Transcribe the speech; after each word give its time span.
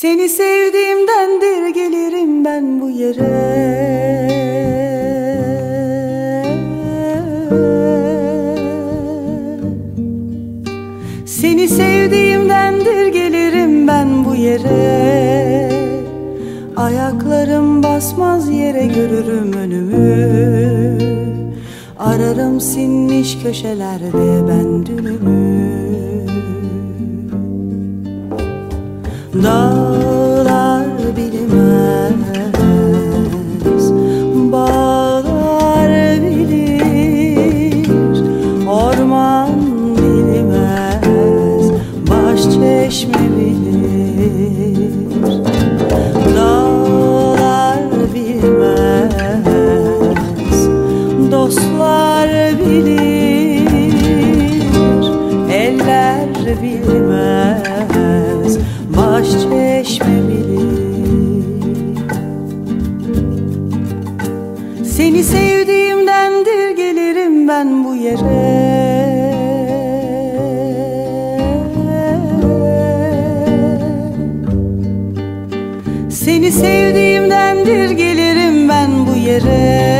Seni 0.00 0.28
sevdiğimdendir 0.28 1.74
gelirim 1.74 2.44
ben 2.44 2.80
bu 2.80 2.90
yere. 2.90 4.28
Seni 11.26 11.68
sevdiğimdendir 11.68 13.06
gelirim 13.06 13.88
ben 13.88 14.24
bu 14.24 14.34
yere. 14.34 15.72
Ayaklarım 16.76 17.82
basmaz 17.82 18.50
yere 18.50 18.86
görürüm 18.86 19.52
önümü. 19.52 20.98
Ararım 21.98 22.60
sinmiş 22.60 23.38
köşelerde 23.42 24.46
ben 24.48 24.86
dünümü 24.86 25.37
Dostlar 51.38 52.30
bilir 52.60 53.92
Eller 55.52 56.28
bilmez 56.62 58.58
Baş 58.96 59.30
çeşme 59.30 60.16
bilir. 60.28 61.98
Seni 64.84 65.24
sevdiğimdendir 65.24 66.76
gelirim 66.76 67.48
ben 67.48 67.84
bu 67.84 67.94
yere. 67.94 68.68
Seni 76.10 76.52
sevdiğimdendir 76.52 77.90
gelirim 77.90 78.68
ben 78.68 79.06
bu 79.06 79.16
yere 79.18 79.97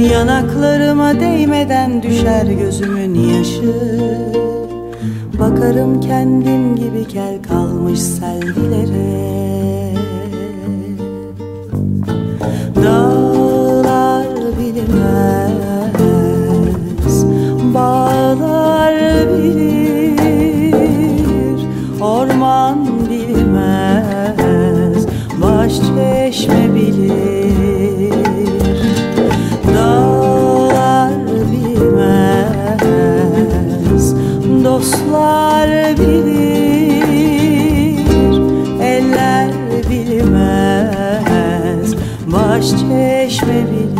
Yanaklarıma 0.00 1.20
değmeden 1.20 2.02
düşer 2.02 2.46
gözümün 2.46 3.14
yaşı. 3.14 3.74
Bakarım 5.38 6.00
kendim 6.00 6.76
gibi 6.76 7.08
kel 7.08 7.42
kalmış 7.48 8.00
selvilere 8.00 9.30
dostlar 34.80 35.98
bilir 35.98 36.40
Eller 38.80 39.50
bilmez. 39.90 41.94
Baş 42.26 42.70
çeşme 42.70 43.66
bilir. 43.70 43.90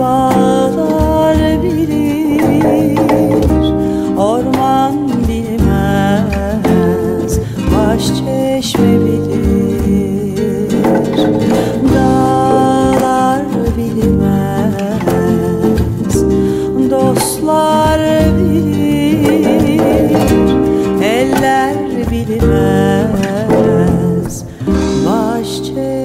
bağlar 0.00 1.62
bilir 1.62 2.98
Orman 4.18 4.94
bilmez 5.28 7.40
baş 7.74 8.06
çeşme 8.06 8.92
bilir. 9.04 10.70
Dağlar 11.94 13.42
bilmez 13.76 14.74
dostlar 16.90 18.00
bilir 18.38 19.80
Eller 21.02 21.76
bilmez 22.10 23.24
baş 25.06 25.56
çeşme 25.56 25.99